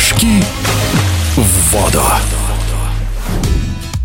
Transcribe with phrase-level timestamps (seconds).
[0.00, 0.42] Прыжки
[1.36, 2.00] в воду.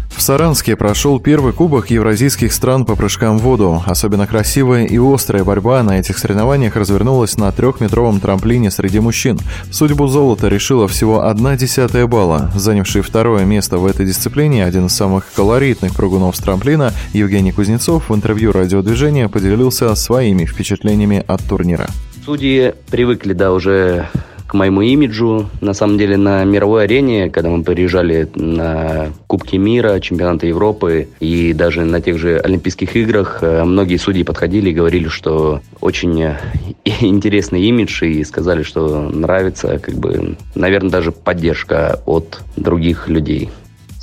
[0.10, 3.82] В Саранске прошел первый кубок евразийских стран по прыжкам в воду.
[3.86, 9.40] Особенно красивая и острая борьба на этих соревнованиях развернулась на трехметровом трамплине среди мужчин.
[9.72, 12.52] Судьбу золота решила всего одна десятая балла.
[12.56, 18.10] Занявший второе место в этой дисциплине, один из самых колоритных прыгунов с трамплина, Евгений Кузнецов
[18.10, 21.88] в интервью радиодвижения поделился своими впечатлениями от турнира.
[22.26, 24.10] Судьи привыкли, да, уже
[24.56, 25.50] моему имиджу.
[25.62, 31.54] На самом деле на мировой арене, когда мы приезжали на Кубки мира, чемпионаты Европы и
[31.54, 36.38] даже на тех же Олимпийских играх, э, многие судьи подходили и говорили, что очень э,
[37.02, 43.50] интересный имидж и сказали, что нравится, как бы, наверное, даже поддержка от других людей.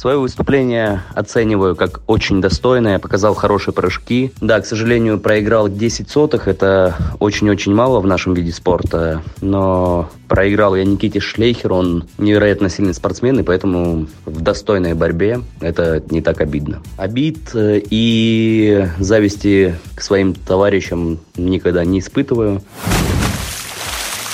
[0.02, 4.33] Свое выступление оцениваю как очень достойное, показал хорошие прыжки.
[4.41, 10.74] Да, к сожалению, проиграл 10 сотых, это очень-очень мало в нашем виде спорта, но проиграл
[10.74, 16.40] я Никите Шлейхер, он невероятно сильный спортсмен, и поэтому в достойной борьбе это не так
[16.40, 16.82] обидно.
[16.96, 22.60] Обид э, и зависти к своим товарищам никогда не испытываю.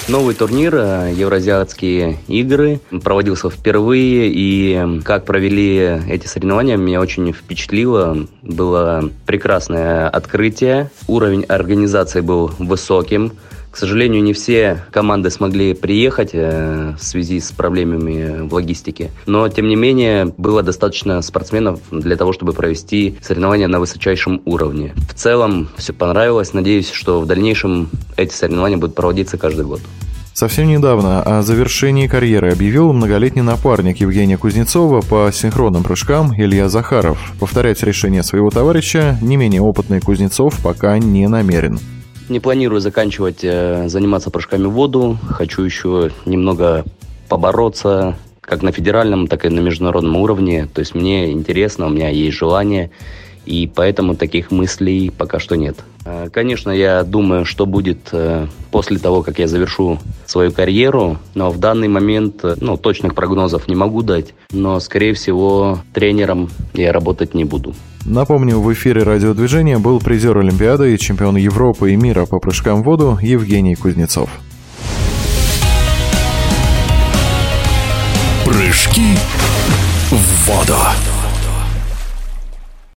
[0.09, 2.81] Новый турнир э, Евразиатские игры.
[3.05, 8.17] Проводился впервые, и как провели эти соревнования, меня очень впечатлило.
[8.41, 13.33] Было прекрасное открытие, уровень организации был высоким,
[13.79, 19.13] к сожалению, не все команды смогли приехать э, в связи с проблемами в логистике.
[19.25, 24.95] Но, тем не менее, было достаточно спортсменов для того, чтобы провести соревнования на высочайшем уровне.
[25.09, 26.55] В целом, все понравилось.
[26.55, 29.81] Надеюсь, что в дальнейшем эти соревнования будут проводиться каждый год.
[30.35, 37.33] Совсем недавно о завершении карьеры объявил многолетний напарник Евгения Кузнецова по синхронным прыжкам Илья Захаров.
[37.39, 41.79] Повторять решение своего товарища не менее опытный Кузнецов пока не намерен.
[42.29, 45.19] Не планирую заканчивать э, заниматься прыжками в воду.
[45.31, 46.85] Хочу еще немного
[47.29, 50.69] побороться как на федеральном, так и на международном уровне.
[50.73, 52.91] То есть мне интересно, у меня есть желание,
[53.49, 55.79] и поэтому таких мыслей пока что нет.
[56.05, 61.51] Э, конечно, я думаю, что будет э, после того, как я завершу свою карьеру, но
[61.51, 67.35] в данный момент ну, точных прогнозов не могу дать, но, скорее всего, тренером я работать
[67.35, 67.75] не буду.
[68.05, 72.85] Напомню, в эфире радиодвижения был призер Олимпиады и чемпион Европы и мира по прыжкам в
[72.85, 74.29] воду Евгений Кузнецов.
[78.45, 79.17] Прыжки
[80.11, 80.77] в воду.